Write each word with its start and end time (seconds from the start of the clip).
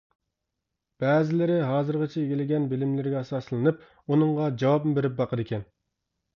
بەزىلىرى 1.03 1.57
ھازىرغىچە 1.73 2.23
ئىگىلىگەن 2.23 2.67
بىلىملىرىگە 2.73 3.21
ئاساسلىنىپ 3.21 3.87
ئۇنىڭغا 3.95 4.51
جاۋابمۇ 4.65 4.99
بېرىپ 5.01 5.25
باقىدىكەن. 5.25 5.71